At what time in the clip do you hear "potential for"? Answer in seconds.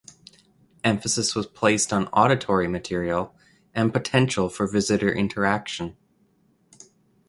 3.93-4.65